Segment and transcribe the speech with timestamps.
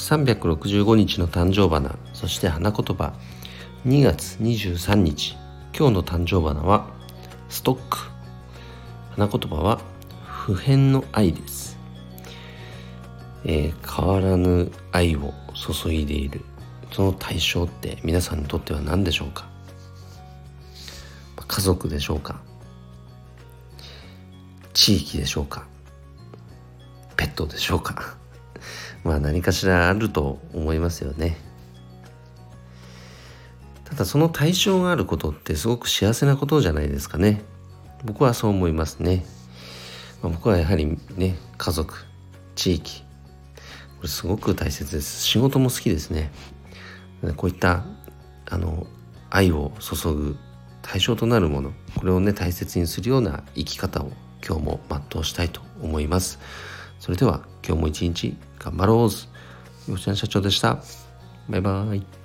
[0.00, 3.12] 365日の誕生花そして花言葉
[3.86, 5.36] 2月23日。
[5.76, 6.86] 今日の誕生花は
[7.48, 7.98] ストック。
[9.10, 9.80] 花言葉は
[10.24, 11.78] 普遍の愛です、
[13.44, 16.40] えー、変わらぬ愛を注いでいる。
[16.92, 19.48] その対象って皆さんにとっては何でしょうか？
[21.46, 22.40] 家族でしょうか？
[24.72, 25.66] 地域でしょうか？
[27.16, 28.16] ペットでしょうか？
[29.04, 31.38] まあ何かしらあると思いますよね。
[33.84, 37.42] ただその対象があることってすごく幸せなことじゃないですかね。
[38.04, 39.26] 僕はそう思いますね、
[40.22, 41.94] まあ、僕はやはりね家族
[42.54, 43.02] 地域
[43.96, 45.22] これすごく大切です。
[45.22, 46.30] 仕事も好きですね。
[47.36, 47.84] こういった
[48.48, 48.86] あの
[49.28, 50.36] 愛を注ぐ
[50.82, 54.10] 対象となるものこれをね大切にするような生き方を
[54.46, 56.38] 今日も全うしたいと思います。
[57.00, 59.90] それでは今日も一日頑張ろう。
[59.90, 60.82] よっしゃん社長でした。
[61.48, 62.19] バイバイ。